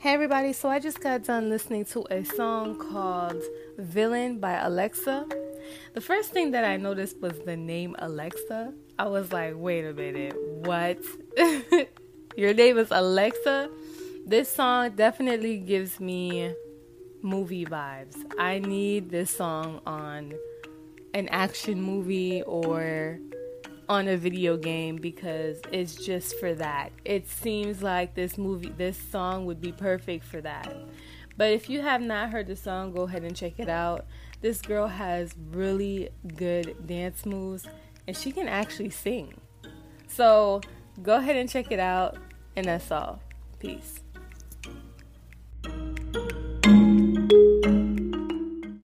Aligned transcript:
Hey 0.00 0.14
everybody, 0.14 0.52
so 0.52 0.68
I 0.68 0.78
just 0.78 1.00
got 1.00 1.24
done 1.24 1.48
listening 1.48 1.84
to 1.86 2.06
a 2.08 2.22
song 2.22 2.78
called 2.78 3.42
Villain 3.78 4.38
by 4.38 4.52
Alexa. 4.52 5.26
The 5.92 6.00
first 6.00 6.30
thing 6.30 6.52
that 6.52 6.64
I 6.64 6.76
noticed 6.76 7.20
was 7.20 7.36
the 7.40 7.56
name 7.56 7.96
Alexa. 7.98 8.74
I 8.96 9.08
was 9.08 9.32
like, 9.32 9.54
wait 9.56 9.84
a 9.84 9.92
minute, 9.92 10.36
what? 10.38 10.98
Your 12.36 12.54
name 12.54 12.78
is 12.78 12.92
Alexa? 12.92 13.70
This 14.24 14.48
song 14.48 14.90
definitely 14.90 15.56
gives 15.56 15.98
me 15.98 16.54
movie 17.20 17.66
vibes. 17.66 18.14
I 18.38 18.60
need 18.60 19.10
this 19.10 19.32
song 19.32 19.80
on 19.84 20.32
an 21.12 21.26
action 21.30 21.82
movie 21.82 22.42
or 22.42 23.18
on 23.88 24.08
a 24.08 24.16
video 24.16 24.56
game 24.56 24.96
because 24.96 25.60
it's 25.72 25.94
just 25.94 26.38
for 26.38 26.54
that. 26.54 26.92
It 27.04 27.28
seems 27.28 27.82
like 27.82 28.14
this 28.14 28.36
movie, 28.36 28.72
this 28.76 28.98
song 29.10 29.46
would 29.46 29.60
be 29.60 29.72
perfect 29.72 30.24
for 30.24 30.40
that. 30.42 30.74
But 31.36 31.52
if 31.52 31.70
you 31.70 31.80
have 31.80 32.02
not 32.02 32.30
heard 32.30 32.48
the 32.48 32.56
song, 32.56 32.92
go 32.92 33.02
ahead 33.02 33.22
and 33.22 33.34
check 33.34 33.58
it 33.58 33.68
out. 33.68 34.06
This 34.40 34.60
girl 34.60 34.86
has 34.88 35.34
really 35.50 36.10
good 36.36 36.86
dance 36.86 37.24
moves 37.24 37.66
and 38.06 38.16
she 38.16 38.32
can 38.32 38.48
actually 38.48 38.90
sing. 38.90 39.34
So 40.08 40.60
go 41.02 41.16
ahead 41.16 41.36
and 41.36 41.48
check 41.48 41.70
it 41.70 41.78
out. 41.78 42.16
And 42.56 42.66
that's 42.66 42.90
all. 42.90 43.20
Peace. 43.60 44.00